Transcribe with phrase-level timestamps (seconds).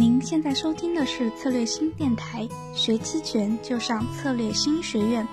[0.00, 5.28] 您现在收听的是策略新电台，学期权就上策略新学院。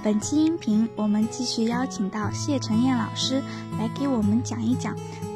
[0.00, 3.42] 本期音频我们继续邀请到谢晨燕老师
[3.80, 4.94] 来给我们讲一讲，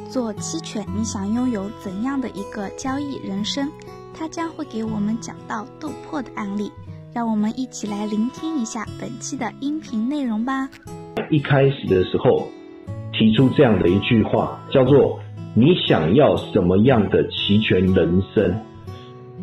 [0.09, 3.69] 做期权你想拥有怎样的一个交易人生？
[4.13, 6.71] 他将会给我们讲到斗破的案例，
[7.13, 10.69] 让我们一起来聆听一下本期的音频内容吧。
[11.29, 12.47] 一开始的时候
[13.11, 15.19] 提出这样的一句话，叫做。
[15.55, 18.61] 你想要什么样的期权人生？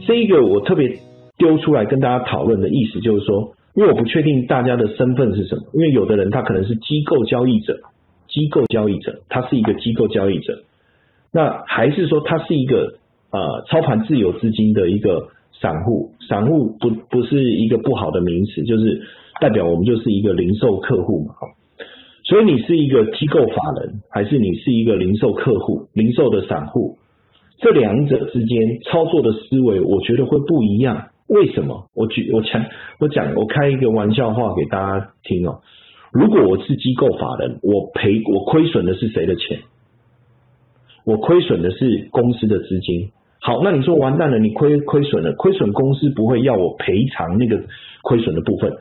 [0.06, 0.98] 这一个我特别
[1.39, 7.79] 丢出来跟大家讨论的意思就是说，因为我不确定大家的身份是什么，因为有的人他可能是机构交易者，
[8.29, 10.64] 机构交易者，他是一个机构交易者，
[11.32, 12.98] 那还是说他是一个
[13.30, 15.29] 呃操盘自由资金的一个
[15.61, 16.11] 散户？
[16.29, 19.03] 散户不不是一个不好的名词，就是
[19.40, 21.34] 代表我们就是一个零售客户嘛。
[22.25, 26.96] 所以你是一个机构法人，还是你是一个零售客户、零售的散户？
[27.58, 31.08] 这两者之间操作的思维，我觉得会不一样。
[31.26, 31.89] 为什么？
[31.95, 32.64] 我举我讲
[33.01, 35.61] 我讲我开一个玩笑话给大家听哦。
[36.12, 39.61] 如果我是机构法人，我赔我亏损的是谁的钱？
[41.05, 43.11] 我亏损的是公司的资金。
[43.41, 47.62] 好，那你说完蛋了，你亏亏损了，亏损公司不会要我赔偿那个
[48.03, 48.73] 亏损的部分，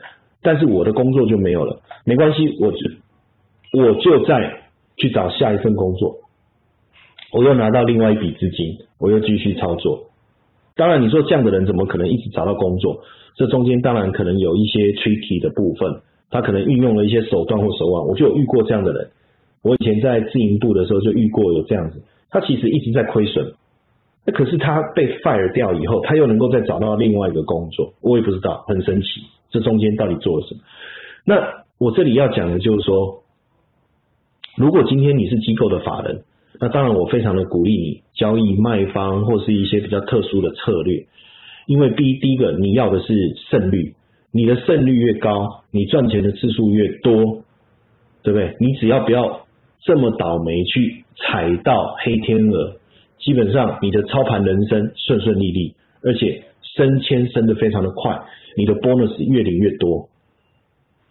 [0.42, 1.80] 但是我的工作就没有了。
[2.04, 2.98] 没关系，我只。
[3.76, 4.60] 我就再
[4.96, 6.14] 去找下一份工作，
[7.34, 10.04] 我又拿到另外一笔资金，我又继续操作。
[10.76, 13.02] 当然，你说这样的人怎么可能一直找到工作？
[13.34, 18.06] 这中间当然可能有一些 tricky 的部分，他可能运用了一些手段或手腕。
[18.06, 19.10] 我就有遇过这样的人，
[19.62, 23.54] 我以前在自营部的时候就遇过有这样子，他其实一直在亏损，
[24.24, 29.06] 那可是他被 fire 掉以后，他又能够再找到另外一个工作，我也不知道，很神奇。
[29.50, 30.60] 这中间到底做了什么？
[31.26, 33.22] 那我这里要讲的就是说。
[34.56, 36.22] 如果今天你是机构的法人，
[36.64, 41.04] 那当然我非常的鼓励你交易卖方或是一些比较特殊的策略，
[41.66, 43.94] 因为第一第一个你要的是胜率，
[44.32, 47.42] 你的胜率越高，你赚钱的次数越多，
[48.22, 48.56] 对不对？
[48.60, 49.46] 你只要不要
[49.82, 52.76] 这么倒霉去踩到黑天鹅，
[53.18, 58.22] 基本上你的操盘人生顺顺利利，而且升迁升的非常的快，
[58.56, 60.08] 你的 bonus 越领越多，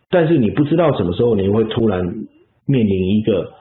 [0.10, 2.26] 但是你不知道什么时候你会突然。
[2.66, 3.52] 面临一个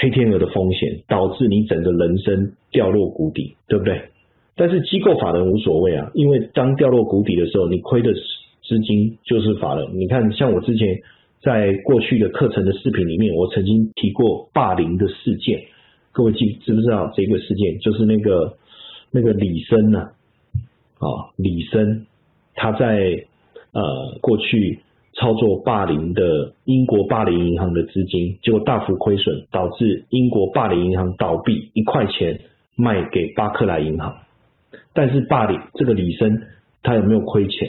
[0.00, 4.00] 黑天鹅的风险，导致你整个人生掉落谷底，对不对？
[4.56, 8.10] 但是机构法人无所谓啊，因为当掉落谷底的时候，你亏的
[8.62, 9.86] 资金就是法人。
[9.98, 11.02] 你看，像我之前
[11.42, 15.60] 在过去的课程的视频里面，我曾经提过霸凌的事件，
[16.12, 17.78] 各位记知不知道这个事件？
[17.80, 18.56] 就是那个
[19.10, 19.98] 那个李生呢？
[20.98, 22.06] 啊，李生
[22.54, 23.24] 他在
[23.72, 24.80] 呃过去。
[25.20, 32.40] 操作霸凌的英国霸凌银行的资金，结果大幅亏损，导致英国霸凌银行倒闭，一块钱
[32.74, 34.16] 卖给巴克莱银行。
[34.94, 36.40] 但是霸凌这个李生，
[36.82, 37.68] 他有没有亏钱？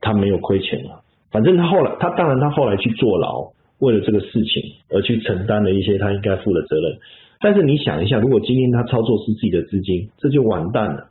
[0.00, 1.04] 他没有亏钱啊。
[1.30, 6.96] 反正他后来，他当然他后来去坐牢，为了这个事情而去承担了一些他应该负的责任。
[7.40, 11.08] 但是你想一下，如果今天他操作是自己的资金，这就完蛋了，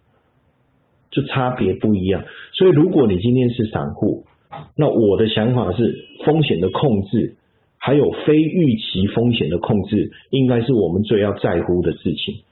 [1.12, 2.24] 就差别不一样。
[2.54, 4.26] 所以如果你今天是散户，
[4.76, 7.36] 那我的想法是，风险的控制，
[7.78, 12.44] 还有非预期风险的控制，应该是我们最要在乎的事情。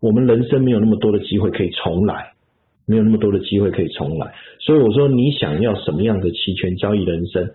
[0.00, 2.32] 我们人生没有那么多的机会可以重来，
[2.86, 4.32] 没有那么多的机会可以重来。
[4.60, 7.50] 所以我说，你想要什么样的期权交易人生，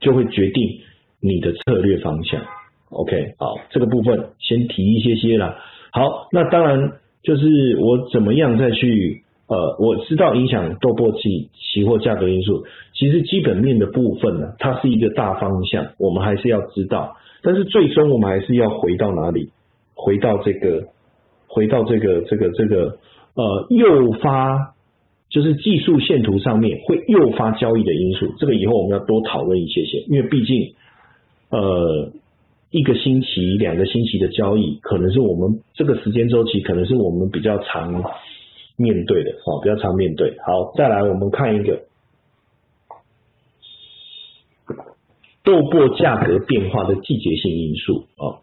[0.00, 0.80] 就会决定
[1.20, 2.42] 你的策略方向。
[2.90, 5.58] OK，好，这个部分先提一些些啦。
[5.92, 6.92] 好，那当然
[7.22, 9.22] 就是我怎么样再去。
[9.50, 12.62] 呃，我知道影响豆粕期期货价格因素，
[12.94, 17.16] 其实基本面的部分呢，它是一个大方向，我们还是要知道。
[17.42, 19.50] 但是最终我们还是要回到哪里？
[19.96, 20.84] 回到这个，
[21.48, 22.98] 回到这个这个这个
[23.34, 24.72] 呃，诱发
[25.30, 28.32] 就是技术线图上面会诱发交易的因素。
[28.38, 30.74] 这个以后我们要多讨论一些些，因为毕竟
[31.50, 32.12] 呃
[32.70, 38.04] 一个星期、两个星期的交易，可能是我们这个时间周期，可能是我们比较长。
[38.80, 40.38] 面对的，哦，比较常面对。
[40.46, 41.82] 好，再来我们看一个
[45.44, 48.40] 豆粕价格变化的季节性因素啊。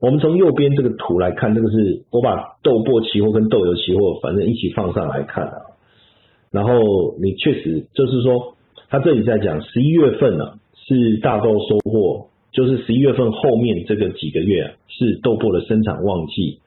[0.00, 5.54] 我们从右边这个图来看，这个是我把豆粕期货跟豆油期货反正一起放上来看啊。
[6.50, 8.56] 然后你确实就是说，
[8.90, 16.60] 他这里在讲十一月份呢是大豆收获，就是十一月份后面这个几个月是豆粕的生产旺季。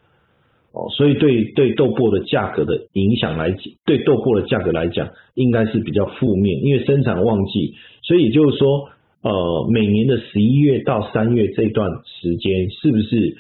[0.74, 8.90] 哦，所以对对豆粕的价格的影响来讲，对豆粕的价格来讲，应该是比较负面，因为生产旺季，所以就是说，
[9.22, 13.36] 呃，每年的十一月到三月这段时间，是不是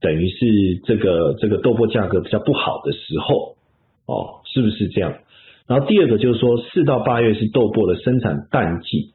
[0.00, 3.54] 等于是这个这个豆粕价格比较不好的时候，
[4.06, 5.14] 哦，是不是这样？
[5.68, 9.12] 然后第二个就是说，四到八月是豆粕的生产淡季，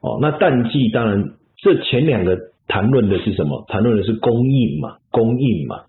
[0.00, 3.66] 哦，那淡季当然这前两个谈论的是什么？
[3.68, 5.82] 谈论的是供应嘛，供应嘛，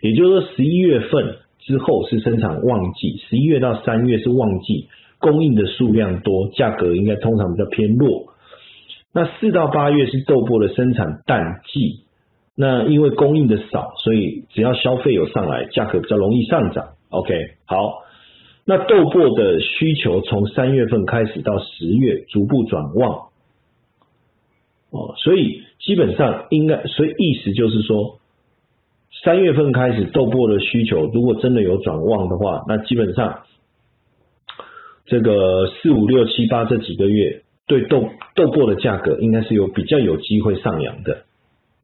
[0.00, 8.34] 也就是说十一月份之后是生产旺季，十一月到三月是旺季，供应的数量多，价格应该通常比较偏弱。
[9.12, 12.04] 那四到八月是豆粕的生产淡季，
[12.54, 16.90] 那因为供应的少，所以只要消费有上来，价格比较容易上涨。
[17.10, 17.34] OK，
[17.64, 18.02] 好，
[18.64, 23.28] 那豆粕的需求从三月份开始到十月逐步转旺，
[24.90, 28.20] 哦，所以基本上应该，所以意思就是说，
[29.24, 33.40] 三月份开始豆粕的需求如果真的有转旺的话，那基本上
[35.06, 37.42] 这个四五六七八这几个月。
[37.66, 41.24] 对豆豆粕的价格应该是有比较有机会上扬的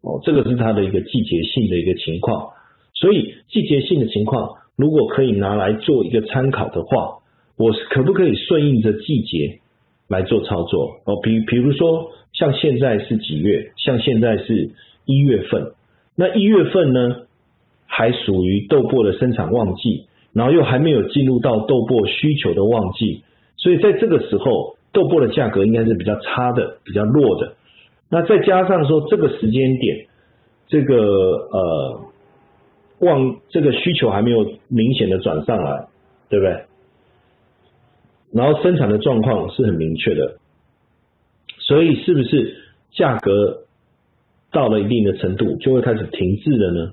[0.01, 2.53] 哦，这个是它的一个季节性的一个情况，
[2.95, 7.19] 所以季节性的情况如果可以拿来做一个参考的话，
[7.59, 9.61] 我是可不可以顺应着季节
[10.09, 11.21] 来做操作哦？
[11.23, 13.73] 比比如说像现在是几月？
[13.77, 14.71] 像现在是
[15.05, 15.73] 一月份，
[16.17, 17.24] 那一月份呢
[17.97, 23.23] 还属于豆粕的生产旺季，然后又还没有进入到豆粕需求的旺季，
[23.57, 24.77] 所以在这个时候。
[24.95, 27.55] 豆粕的价格应该是比较差的，比较弱的。
[28.09, 30.07] 那再加上说这个时间点，
[30.69, 30.95] 这个
[31.51, 32.01] 呃，
[33.01, 35.89] 旺这个需求还没有明显的转上来，
[36.29, 36.63] 对不对？
[38.33, 40.37] 然后生产的状况是很明确的，
[41.59, 42.57] 所以是不是
[42.93, 43.65] 价格
[44.53, 46.93] 到了一定的程度就会开始停滞了呢？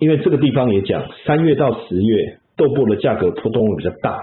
[0.00, 4.16] 因为这个地方也讲，三月到十月豆粕的价格波动会比较大。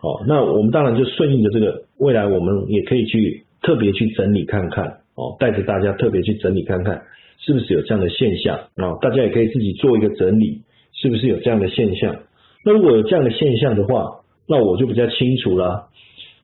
[0.00, 4.86] 哦，那我们当然就顺应着这个，未来我们也可以去特别去整理看看，
[5.16, 7.02] 哦，带着大家特别去整理看看，
[7.40, 8.94] 是不是有这样的现象啊？
[9.02, 10.62] 大家也可以自己做一个整理，
[10.92, 12.14] 是不是有这样的现象？
[12.64, 15.88] 那如果有这样的现象的话，那我就比较清楚了，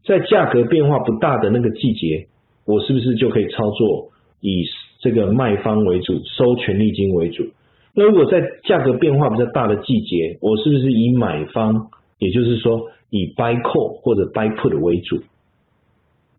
[0.04, 2.26] 在价格变化不大的那个季节，
[2.66, 4.08] 我是不是就可以操作
[4.40, 4.64] 以
[4.98, 7.44] 这个卖方为主，收权利金为主？
[7.94, 11.88] 那如果在价格变化比较大的季节，我是不是以买方，
[12.18, 12.90] 也就是说？
[13.10, 15.18] 以 buy call 或者 buy put 为主，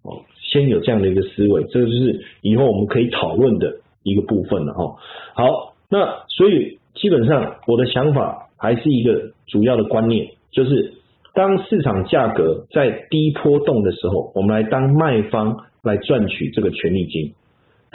[0.02, 4.98] 哦，先有这样的一个思维，这个就是以后我们可以讨论的一个部分了哈。
[5.36, 10.96] 好，那所以基本上我的想法还是一个主要的观念，就是
[11.34, 17.31] 当市场价格在低波动的时候，我们来当卖方来赚取这个权利金；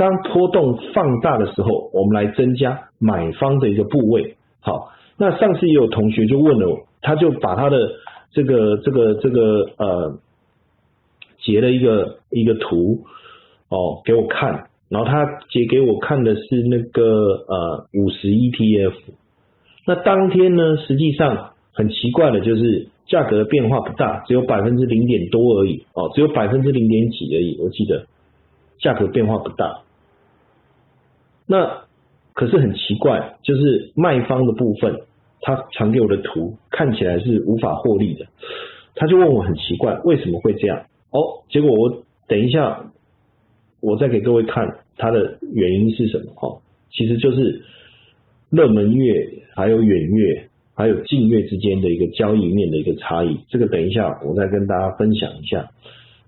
[0.00, 4.36] 当波动放大的时候，我们来增加买方的一个部位。
[4.60, 4.88] 好，
[5.18, 7.76] 那上次也有同学就问了，他就把他的。
[8.32, 9.42] 这个这个这个
[9.76, 10.20] 呃，
[11.40, 13.00] 截了一个一个图
[13.68, 18.92] 哦，给我看，然后他截给我看的是那个呃五十 ETF，
[19.84, 28.06] 那当天呢，实际上很奇怪的就是价格的变化不大，只有百分之零点多而已哦，只有百分之零点几而已，我记得
[28.78, 29.80] 价格变化不大。
[31.50, 31.82] 那
[32.32, 35.00] 可是很奇怪，就是卖方的部分。
[35.42, 38.26] 他传给我的图看起来是无法获利的，
[38.94, 41.42] 他就问我很奇怪为什么会这样哦？
[41.48, 42.92] 结果我等一下
[43.80, 46.60] 我再给各位看它的原因是什么哦？
[46.90, 47.62] 其实就是
[48.50, 55.70] 热门月还有远月还有近月之间的一个交易面的一个差异，这个等一下我再跟大家分享一下。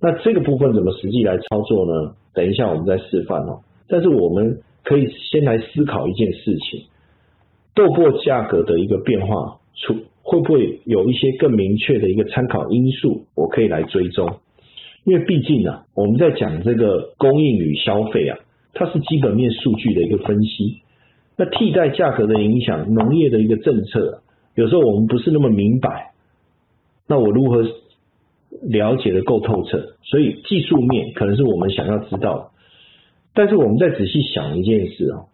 [0.01, 2.15] 那这个部分怎么实际来操作呢？
[2.33, 3.61] 等一下我们再示范哦。
[3.89, 6.85] 但是我们可以先来思考一件事情。
[7.75, 14.39] 豆粕价格的一个变化，出会不会有一些更明确的一个参考因素，我可以来追踪？
[15.05, 18.39] 因为毕竟啊，我们在讲这个供应与消费啊，
[18.73, 20.81] 它是基本面数据的一个分析。
[21.37, 24.23] 那替代价格的影响，农业的一个政策，
[24.55, 26.13] 有时候我们不是那么明白。
[27.09, 27.63] 那我如何
[28.61, 29.97] 了解的够透彻？
[30.03, 32.52] 所以技术面可能是我们想要知道，
[33.35, 35.25] 但是我们再仔细想一件事啊，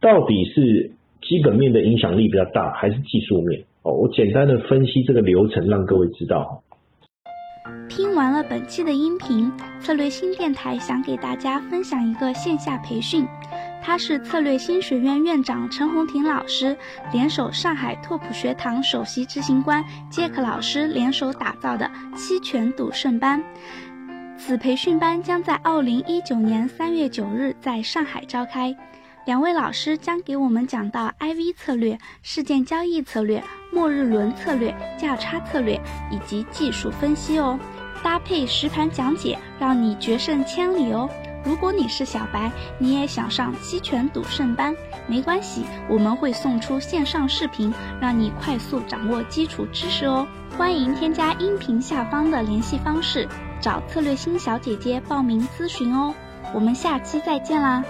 [0.00, 0.92] 到底是？
[1.22, 3.64] 基本面的影响力比较大，还是技术面？
[3.82, 6.62] 哦，我简单的分析这个流程，让各位知道。
[7.90, 13.26] 听完了本期的音频，策略新电台想给大家分享一个线下培训，
[13.82, 16.74] 它是策略新学院院长陈红婷老师
[17.12, 23.44] 联手上海拓普学堂首席执行官杰克老师联手打造的期权赌圣班。
[24.40, 28.74] 此培训班将在二零一九年三月九日在上海召开。
[29.26, 35.78] 两位老师将给我们讲到 iv 策略事件交易策略末日轮策略价差策略
[36.10, 37.60] 以及技术分析哦。
[38.02, 41.08] 搭配实盘讲解让你决胜千里哦。
[41.44, 44.74] 如果你是小白你也想上期权赌圣班
[45.06, 50.26] 没关系我们会送出线上视频让你快速掌握基础知识哦。
[50.56, 53.28] 欢迎添加音频下方的联系方式。
[53.60, 56.14] 找策略新小姐姐报名咨询哦。
[56.54, 57.84] 我们下期再见啦。